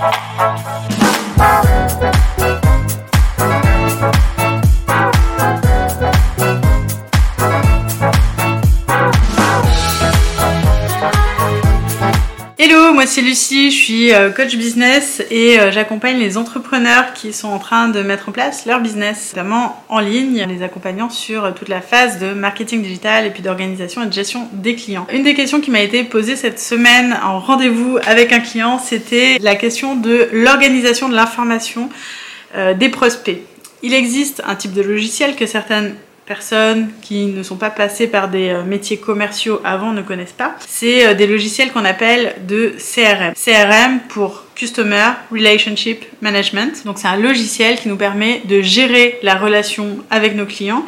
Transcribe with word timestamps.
Thank 0.00 0.40
you. 0.40 0.49
Hello, 12.62 12.92
moi 12.92 13.06
c'est 13.06 13.22
Lucie, 13.22 13.70
je 13.70 13.76
suis 13.76 14.12
euh, 14.12 14.28
coach 14.28 14.54
business 14.54 15.22
et 15.30 15.58
euh, 15.58 15.72
j'accompagne 15.72 16.18
les 16.18 16.36
entrepreneurs 16.36 17.14
qui 17.14 17.32
sont 17.32 17.48
en 17.48 17.58
train 17.58 17.88
de 17.88 18.02
mettre 18.02 18.28
en 18.28 18.32
place 18.32 18.66
leur 18.66 18.80
business, 18.80 19.32
notamment 19.32 19.82
en 19.88 19.98
ligne, 19.98 20.44
les 20.46 20.62
accompagnant 20.62 21.08
sur 21.08 21.54
toute 21.54 21.70
la 21.70 21.80
phase 21.80 22.18
de 22.18 22.34
marketing 22.34 22.82
digital 22.82 23.24
et 23.24 23.30
puis 23.30 23.42
d'organisation 23.42 24.02
et 24.02 24.08
de 24.08 24.12
gestion 24.12 24.46
des 24.52 24.74
clients. 24.74 25.06
Une 25.10 25.22
des 25.22 25.32
questions 25.32 25.62
qui 25.62 25.70
m'a 25.70 25.80
été 25.80 26.04
posée 26.04 26.36
cette 26.36 26.60
semaine 26.60 27.18
en 27.24 27.40
rendez-vous 27.40 27.96
avec 28.04 28.30
un 28.30 28.40
client, 28.40 28.78
c'était 28.78 29.38
la 29.40 29.54
question 29.54 29.96
de 29.96 30.28
l'organisation 30.30 31.08
de 31.08 31.14
l'information 31.14 31.88
euh, 32.56 32.74
des 32.74 32.90
prospects. 32.90 33.40
Il 33.82 33.94
existe 33.94 34.42
un 34.46 34.54
type 34.54 34.74
de 34.74 34.82
logiciel 34.82 35.34
que 35.34 35.46
certaines 35.46 35.94
personnes 36.30 36.90
qui 37.02 37.26
ne 37.26 37.42
sont 37.42 37.56
pas 37.56 37.70
passées 37.70 38.06
par 38.06 38.28
des 38.28 38.50
euh, 38.50 38.62
métiers 38.62 38.98
commerciaux 38.98 39.60
avant 39.64 39.92
ne 39.92 40.00
connaissent 40.00 40.30
pas. 40.44 40.54
C'est 40.60 41.04
euh, 41.04 41.14
des 41.14 41.26
logiciels 41.26 41.72
qu'on 41.72 41.84
appelle 41.84 42.36
de 42.46 42.72
CRM. 42.78 43.32
CRM 43.34 43.98
pour 44.08 44.44
Customer 44.54 45.08
Relationship 45.32 46.04
Management. 46.20 46.84
Donc 46.84 46.98
c'est 46.98 47.08
un 47.08 47.16
logiciel 47.16 47.80
qui 47.80 47.88
nous 47.88 47.96
permet 47.96 48.42
de 48.44 48.60
gérer 48.62 49.18
la 49.24 49.34
relation 49.34 49.98
avec 50.08 50.36
nos 50.36 50.46
clients 50.46 50.84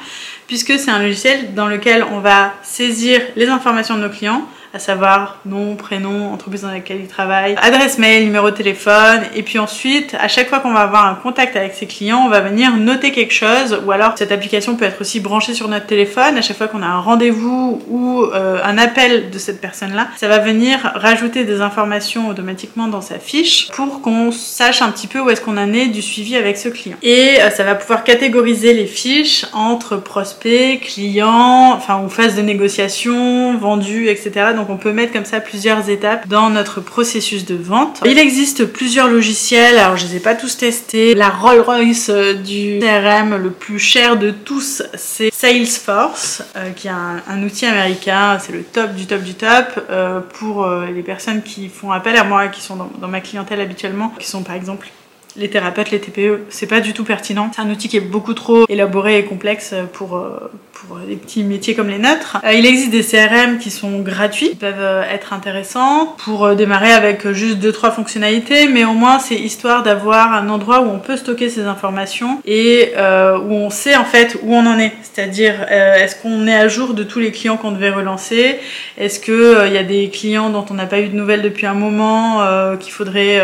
puisque 0.46 0.78
c'est 0.78 0.92
un 0.92 1.02
logiciel 1.02 1.54
dans 1.54 1.66
lequel 1.66 2.04
on 2.12 2.20
va 2.20 2.54
saisir 2.62 3.20
les 3.34 3.48
informations 3.48 3.96
de 3.96 4.02
nos 4.02 4.10
clients 4.10 4.46
à 4.74 4.78
savoir 4.78 5.38
nom, 5.44 5.76
prénom, 5.76 6.32
entreprise 6.32 6.62
dans 6.62 6.70
laquelle 6.70 7.00
il 7.00 7.08
travaille, 7.08 7.56
adresse 7.60 7.98
mail, 7.98 8.24
numéro 8.24 8.50
de 8.50 8.56
téléphone, 8.56 9.20
et 9.34 9.42
puis 9.42 9.58
ensuite, 9.58 10.16
à 10.18 10.28
chaque 10.28 10.48
fois 10.48 10.60
qu'on 10.60 10.72
va 10.72 10.80
avoir 10.80 11.06
un 11.06 11.14
contact 11.14 11.56
avec 11.56 11.74
ses 11.74 11.86
clients, 11.86 12.22
on 12.24 12.28
va 12.28 12.40
venir 12.40 12.76
noter 12.76 13.12
quelque 13.12 13.34
chose, 13.34 13.80
ou 13.84 13.92
alors 13.92 14.14
cette 14.16 14.32
application 14.32 14.76
peut 14.76 14.84
être 14.84 15.00
aussi 15.00 15.20
branchée 15.20 15.54
sur 15.54 15.68
notre 15.68 15.86
téléphone, 15.86 16.38
à 16.38 16.42
chaque 16.42 16.56
fois 16.56 16.68
qu'on 16.68 16.82
a 16.82 16.86
un 16.86 17.00
rendez-vous 17.00 17.82
ou 17.88 18.22
euh, 18.24 18.58
un 18.64 18.78
appel 18.78 19.30
de 19.30 19.38
cette 19.38 19.60
personne-là, 19.60 20.08
ça 20.16 20.28
va 20.28 20.38
venir 20.38 20.78
rajouter 20.94 21.44
des 21.44 21.60
informations 21.60 22.28
automatiquement 22.28 22.88
dans 22.88 23.00
sa 23.00 23.18
fiche 23.18 23.68
pour 23.72 24.00
qu'on 24.00 24.32
sache 24.32 24.82
un 24.82 24.90
petit 24.90 25.06
peu 25.06 25.20
où 25.20 25.30
est-ce 25.30 25.40
qu'on 25.40 25.58
en 25.58 25.72
est 25.72 25.88
du 25.88 26.00
suivi 26.00 26.36
avec 26.36 26.56
ce 26.56 26.68
client. 26.68 26.96
Et 27.02 27.40
euh, 27.40 27.50
ça 27.50 27.64
va 27.64 27.74
pouvoir 27.74 28.04
catégoriser 28.04 28.72
les 28.72 28.86
fiches 28.86 29.44
entre 29.52 29.96
prospects, 29.96 30.80
clients, 30.80 31.72
enfin 31.74 32.00
ou 32.04 32.08
phase 32.08 32.36
de 32.36 32.42
négociation, 32.42 33.56
vendus, 33.58 34.08
etc. 34.08 34.52
on 34.70 34.76
peut 34.76 34.92
mettre 34.92 35.12
comme 35.12 35.24
ça 35.24 35.40
plusieurs 35.40 35.88
étapes 35.88 36.28
dans 36.28 36.50
notre 36.50 36.80
processus 36.80 37.44
de 37.44 37.54
vente. 37.54 38.00
Il 38.04 38.18
existe 38.18 38.64
plusieurs 38.66 39.08
logiciels, 39.08 39.78
alors 39.78 39.96
je 39.96 40.06
les 40.06 40.16
ai 40.16 40.20
pas 40.20 40.34
tous 40.34 40.56
testés. 40.56 41.14
La 41.14 41.28
Rolls-Royce 41.28 42.10
euh, 42.10 42.34
du 42.34 42.78
CRM 42.80 43.36
le 43.36 43.50
plus 43.50 43.78
cher 43.78 44.16
de 44.16 44.30
tous, 44.30 44.82
c'est 44.94 45.32
Salesforce, 45.32 46.42
euh, 46.56 46.70
qui 46.70 46.88
est 46.88 46.90
un, 46.90 47.42
outil 47.42 47.66
américain, 47.66 48.38
c'est 48.40 48.52
le 48.52 48.62
top 48.62 48.94
du 48.94 49.06
top 49.06 49.22
du 49.22 49.34
top 49.34 49.86
euh, 49.90 50.20
pour 50.38 50.68
les 50.68 51.02
personnes 51.02 51.42
qui 51.42 51.68
font 51.68 51.90
appel 51.90 52.16
à 52.16 52.24
moi, 52.24 52.48
qui 52.48 52.60
sont 52.60 52.76
dans 52.76 53.08
ma 53.08 53.20
clientèle 53.20 53.60
habituellement, 53.60 54.12
qui 54.18 54.28
sont 54.28 54.42
par 54.42 54.54
exemple 54.54 54.88
les 55.36 55.48
thérapeutes, 55.48 55.90
les 55.90 56.00
TPE, 56.00 56.40
c'est 56.50 56.66
pas 56.66 56.80
du 56.80 56.92
tout 56.92 57.04
pertinent. 57.04 57.50
C'est 57.54 57.62
un 57.62 57.70
outil 57.70 57.88
qui 57.88 57.96
est 57.96 58.00
beaucoup 58.00 58.34
trop 58.34 58.66
élaboré 58.68 59.18
et 59.18 59.24
complexe 59.24 59.74
pour, 59.92 60.16
euh, 60.16 60.50
pour 60.72 60.98
des 60.98 61.16
petits 61.16 61.42
métiers 61.42 61.74
comme 61.74 61.88
les 61.88 61.98
nôtres. 61.98 62.38
Euh, 62.44 62.52
il 62.52 62.66
existe 62.66 62.90
des 62.90 63.02
CRM 63.02 63.58
qui 63.58 63.70
sont 63.70 64.00
gratuits, 64.00 64.50
qui 64.50 64.56
peuvent 64.56 64.74
euh, 64.78 65.02
être 65.10 65.32
intéressants 65.32 66.14
pour 66.18 66.54
démarrer 66.54 66.92
avec 66.92 67.30
juste 67.32 67.58
deux 67.58 67.72
trois 67.72 67.90
fonctionnalités, 67.90 68.68
mais 68.68 68.84
au 68.84 68.92
moins 68.92 69.18
c'est 69.18 69.36
histoire 69.36 69.82
d'avoir 69.82 70.34
un 70.34 70.48
endroit 70.50 70.80
où 70.80 70.90
on 70.90 70.98
peut 70.98 71.16
stocker 71.16 71.48
ces 71.48 71.62
informations 71.62 72.40
et 72.44 72.92
où 72.96 73.54
on 73.54 73.70
sait 73.70 73.96
en 73.96 74.04
fait 74.04 74.38
où 74.42 74.54
on 74.54 74.66
en 74.66 74.78
est. 74.78 74.92
C'est-à-dire 75.02 75.66
est-ce 75.70 76.16
qu'on 76.16 76.46
est 76.46 76.54
à 76.54 76.68
jour 76.68 76.94
de 76.94 77.02
tous 77.02 77.18
les 77.18 77.32
clients 77.32 77.56
qu'on 77.56 77.72
devait 77.72 77.90
relancer? 77.90 78.58
Est-ce 78.98 79.20
que 79.20 79.66
il 79.66 79.72
y 79.72 79.78
a 79.78 79.82
des 79.82 80.10
clients 80.10 80.50
dont 80.50 80.64
on 80.70 80.74
n'a 80.74 80.86
pas 80.86 81.00
eu 81.00 81.08
de 81.08 81.16
nouvelles 81.16 81.42
depuis 81.42 81.66
un 81.66 81.74
moment 81.74 82.42
qu'il 82.78 82.92
faudrait 82.92 83.42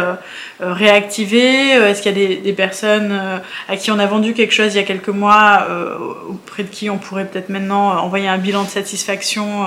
réactiver 0.61 1.78
euh, 1.78 1.78
est-ce 1.85 2.03
qu'il 2.03 2.19
y 2.19 2.25
a 2.25 2.41
des, 2.41 2.53
personnes 2.53 3.11
euh, 3.13 3.39
à 3.69 3.77
qui 3.77 3.91
on 3.91 3.99
a 3.99 4.07
vendu 4.07 4.35
quelque 4.35 4.53
chose 4.53 4.75
il 4.75 4.79
y 4.79 4.81
a 4.81 4.85
quelques 4.85 5.09
mois, 5.09 5.67
euh, 5.69 5.97
auprès 6.29 6.63
de 6.63 6.69
qui 6.69 6.91
on 6.91 6.99
pourrait 6.99 7.27
peut-être 7.27 7.49
maintenant 7.49 7.99
envoyer 7.99 8.29
un 8.29 8.39
bilan 8.39 8.65
de 8.65 8.69
satisfaction 8.69 9.67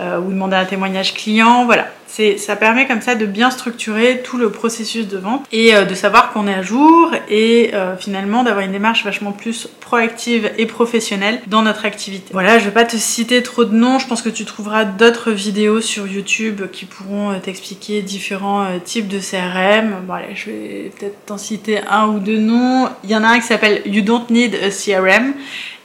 ou 0.00 0.30
demander 0.30 0.56
un 0.56 0.64
témoignage 0.64 1.12
client 1.14 1.66
Voilà, 1.66 1.88
ça 2.36 2.56
permet 2.56 2.86
comme 2.86 3.00
ça 3.00 3.14
de 3.14 3.26
bien 3.26 3.50
structurer 3.50 4.20
tout 4.22 4.36
le 4.36 4.50
processus 4.50 5.06
de 5.08 5.18
vente 5.18 5.46
et 5.52 5.72
de 5.72 5.94
savoir 5.94 6.32
qu'on 6.32 6.46
est 6.48 6.54
à 6.54 6.62
jour 6.62 7.12
et 7.28 7.72
finalement 7.98 8.42
d'avoir 8.42 8.64
une 8.64 8.72
démarche 8.72 9.04
vachement 9.04 9.32
plus 9.32 9.68
proactive 9.80 10.50
et 10.58 10.66
professionnelle 10.66 11.40
dans 11.46 11.62
notre 11.62 11.84
activité. 11.84 12.30
Voilà, 12.32 12.58
je 12.58 12.64
vais 12.66 12.70
pas 12.70 12.84
te 12.84 12.96
citer 12.96 13.42
trop 13.42 13.64
de 13.64 13.74
noms, 13.74 13.98
je 13.98 14.06
pense 14.06 14.22
que 14.22 14.28
tu 14.28 14.44
trouveras 14.44 14.84
d'autres 14.84 15.30
vidéos 15.30 15.80
sur 15.80 16.06
YouTube 16.06 16.62
qui 16.72 16.84
pourront 16.84 17.38
t'expliquer 17.40 18.02
différents 18.02 18.66
types 18.84 19.08
de 19.08 19.18
CRM. 19.18 19.94
Allez, 20.12 20.34
je 20.34 20.50
vais 20.50 20.92
peut-être 20.98 21.26
t'en 21.26 21.38
citer 21.38 21.80
un 21.88 22.08
ou 22.08 22.18
deux 22.18 22.38
noms. 22.38 22.88
Il 23.04 23.10
y 23.10 23.16
en 23.16 23.24
a 23.24 23.28
un 23.28 23.40
qui 23.40 23.46
s'appelle 23.46 23.82
You 23.86 24.02
Don't 24.02 24.26
Need 24.30 24.56
a 24.56 24.70
CRM. 24.70 25.34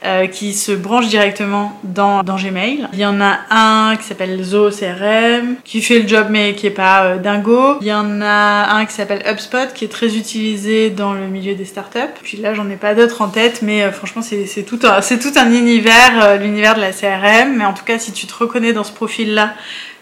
Euh, 0.06 0.28
qui 0.28 0.54
se 0.54 0.70
branche 0.70 1.08
directement 1.08 1.80
dans, 1.82 2.22
Gmail. 2.22 2.86
Il 2.92 3.00
y 3.00 3.06
en 3.06 3.20
a 3.20 3.40
un 3.50 3.96
qui 3.96 4.04
s'appelle 4.04 4.40
Zo 4.40 4.70
CRM, 4.70 5.56
qui 5.64 5.82
fait 5.82 5.98
le 5.98 6.06
job 6.06 6.28
mais 6.30 6.54
qui 6.54 6.68
est 6.68 6.70
pas 6.70 7.06
euh, 7.06 7.16
dingo. 7.16 7.78
Il 7.80 7.88
y 7.88 7.92
en 7.92 8.20
a 8.20 8.76
un 8.76 8.86
qui 8.86 8.92
s'appelle 8.92 9.24
HubSpot, 9.26 9.72
qui 9.74 9.84
est 9.84 9.88
très 9.88 10.16
utilisé 10.16 10.90
dans 10.90 11.12
le 11.12 11.26
milieu 11.26 11.56
des 11.56 11.64
startups. 11.64 11.98
Puis 12.22 12.36
là, 12.36 12.54
j'en 12.54 12.70
ai 12.70 12.76
pas 12.76 12.94
d'autres 12.94 13.20
en 13.20 13.28
tête, 13.28 13.62
mais 13.62 13.82
euh, 13.82 13.90
franchement, 13.90 14.22
c'est 14.22 14.62
tout, 14.62 14.78
un, 14.84 15.00
tout 15.00 15.32
un 15.34 15.50
univers, 15.50 16.38
l'univers 16.38 16.76
de 16.76 16.82
la 16.82 16.92
CRM. 16.92 17.56
Mais 17.56 17.64
en 17.64 17.72
tout 17.72 17.84
cas, 17.84 17.98
si 17.98 18.12
tu 18.12 18.28
te 18.28 18.34
reconnais 18.34 18.72
dans 18.72 18.84
ce 18.84 18.92
profil-là 18.92 19.54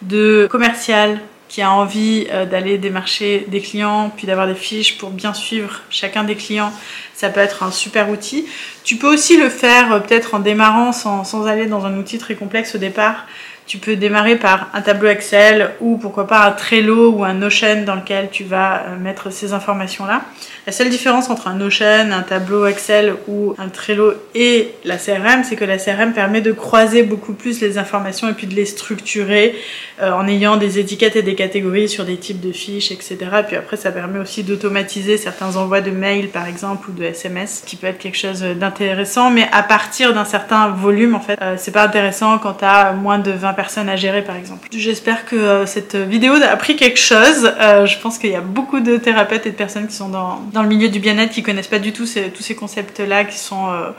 de 0.03 0.47
commercial, 0.51 1.19
qui 1.55 1.63
a 1.63 1.71
envie 1.71 2.27
euh, 2.33 2.47
d'aller 2.47 2.79
démarcher 2.79 3.47
des 3.47 3.61
clients, 3.61 4.11
puis 4.17 4.27
d'avoir 4.27 4.49
des 4.49 4.57
fiches 4.57 4.99
pour 4.99 5.11
bien 5.11 5.33
suivre 5.33 5.83
chacun 5.89 6.25
des 6.25 6.35
clients, 6.35 6.73
ça 7.15 7.29
peut 7.29 7.39
être 7.39 7.63
un 7.63 7.71
super 7.71 8.11
outil. 8.11 8.45
Tu 8.83 8.97
peux 8.97 9.07
aussi 9.07 9.37
le 9.37 9.49
faire 9.49 9.93
euh, 9.93 10.01
peut-être 10.01 10.35
en 10.35 10.41
démarrant 10.41 10.91
sans, 10.91 11.23
sans, 11.23 11.47
aller 11.47 11.67
dans 11.67 11.87
un 11.87 11.97
outil 11.97 12.19
très 12.19 12.35
complexe 12.35 12.75
au 12.75 12.79
départ. 12.79 13.27
Tu 13.67 13.79
peux 13.79 13.97
démarrer 13.97 14.37
par 14.37 14.69
un 14.75 14.83
tableau 14.83 15.09
Excel 15.09 15.71
ou 15.81 15.97
pourquoi 15.97 16.27
pas 16.27 16.45
un 16.47 16.53
Trello 16.53 17.13
ou 17.13 17.25
un 17.25 17.33
Notion 17.33 17.85
dans 17.87 17.95
lequel 17.95 18.29
tu 18.31 18.45
vas 18.45 18.83
euh, 18.83 18.99
mettre 18.99 19.33
ces 19.33 19.55
informations-là. 19.55 20.23
La 20.67 20.73
seule 20.73 20.91
différence 20.91 21.31
entre 21.31 21.49
un 21.49 21.55
Notion, 21.55 22.13
un 22.13 22.23
tableau 22.23 22.67
Excel 22.67 23.15
ou 23.27 23.55
un 23.57 23.71
Trello 23.71 24.13
et 24.35 24.75
la 24.85 24.99
CRM, 24.99 25.45
c'est 25.45 25.57
que 25.57 25.65
la 25.65 25.79
CRM 25.79 26.13
permet 26.13 26.43
de 26.43 26.53
croiser 26.53 27.05
beaucoup 27.05 27.33
plus 27.33 27.63
les 27.63 27.79
informations 27.79 28.29
et 28.29 28.35
puis 28.35 28.47
de 28.47 28.55
les 28.55 28.67
structurer 28.67 29.55
euh, 30.03 30.13
en 30.13 30.29
ayant 30.29 30.57
des 30.57 30.79
étiquettes 30.79 31.17
et 31.17 31.23
des 31.23 31.35
catégories 31.35 31.89
sur 31.89 32.05
des 32.05 32.19
types 32.19 32.41
de 32.41 32.53
fiches, 32.53 32.93
etc. 32.93 33.17
Et 33.41 33.43
puis 33.45 33.57
après, 33.57 33.79
ça 33.79 33.93
permet 33.93 34.19
aussi 34.19 34.43
d'automatiser 34.43 35.17
certains 35.17 35.57
envois 35.57 35.81
de 35.81 35.91
mails, 35.91 36.29
par 36.29 36.47
exemple, 36.47 36.91
ou 36.91 36.93
de 36.93 37.05
SMS, 37.05 37.63
qui 37.65 37.77
peut 37.77 37.87
être 37.87 37.99
quelque 37.99 38.19
chose 38.19 38.43
d'intéressant, 38.43 39.31
mais 39.31 39.49
à 39.53 39.63
partir 39.63 40.13
d'un 40.13 40.27
certain 40.27 40.69
volume, 40.69 41.15
en 41.15 41.21
fait, 41.21 41.39
euh, 41.41 41.55
c'est 41.57 41.71
pas 41.71 41.85
intéressant 41.85 42.39
quand 42.39 42.55
tu 42.55 42.65
as 42.65 42.93
moins 42.93 43.19
de 43.19 43.31
20 43.31 43.54
personnes 43.55 43.89
à 43.89 43.97
gérer 43.97 44.23
par 44.23 44.37
exemple. 44.37 44.69
J'espère 44.73 45.25
que 45.25 45.37
euh, 45.37 45.67
cette 45.67 45.97
vidéo 45.97 46.35
a 46.35 46.47
appris 46.47 46.77
quelque 46.77 46.99
chose. 46.99 47.53
Euh, 47.61 47.87
je 47.87 47.99
pense 47.99 48.19
qu'il 48.19 48.31
y 48.31 48.37
a 48.37 48.41
beaucoup 48.41 48.81
de 48.81 48.97
thérapeutes 48.97 49.47
et 49.47 49.51
de 49.51 49.57
personnes 49.57 49.87
qui 49.87 49.95
sont 49.95 50.09
dans, 50.09 50.41
dans 50.53 50.63
le 50.63 50.69
milieu 50.69 50.89
du 50.89 50.99
bien-être 50.99 51.33
qui 51.33 51.43
connaissent 51.43 51.69
pas 51.69 51.79
du 51.79 51.93
tout 51.93 52.05
tous 52.05 52.43
ces 52.43 52.55
concepts-là 52.55 53.25
qui 53.25 53.39
sont 53.39 53.71
euh, 53.71 53.91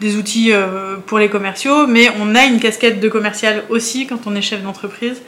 des 0.00 0.16
outils 0.16 0.50
pour 1.06 1.20
les 1.20 1.28
commerciaux, 1.28 1.86
mais 1.86 2.08
on 2.20 2.34
a 2.34 2.44
une 2.44 2.58
casquette 2.58 2.98
de 2.98 3.08
commercial 3.08 3.62
aussi 3.68 4.08
quand 4.08 4.26
on 4.26 4.34
est 4.34 4.42
chef 4.42 4.60
d'entreprise, 4.60 5.22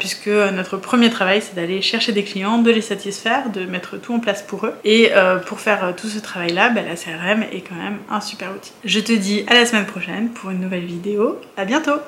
puisque 0.00 0.26
notre 0.26 0.78
premier 0.78 1.10
travail 1.10 1.40
c'est 1.40 1.54
d'aller 1.54 1.80
chercher 1.80 2.10
des 2.10 2.24
clients, 2.24 2.58
de 2.58 2.72
les 2.72 2.80
satisfaire, 2.80 3.50
de 3.50 3.66
mettre 3.66 3.98
tout 3.98 4.12
en 4.12 4.18
place 4.18 4.42
pour 4.42 4.66
eux. 4.66 4.74
Et 4.84 5.12
pour 5.46 5.60
faire 5.60 5.94
tout 5.96 6.08
ce 6.08 6.18
travail-là, 6.18 6.70
bah, 6.70 6.80
la 6.82 6.96
CRM 6.96 7.44
est 7.52 7.60
quand 7.60 7.76
même 7.76 7.98
un 8.10 8.20
super 8.20 8.50
outil. 8.50 8.72
Je 8.84 8.98
te 8.98 9.12
dis 9.12 9.44
à 9.46 9.54
la 9.54 9.64
semaine 9.64 9.86
prochaine 9.86 10.30
pour 10.30 10.50
une 10.50 10.58
nouvelle 10.58 10.86
vidéo. 10.86 11.38
À 11.56 11.64
bientôt 11.64 12.00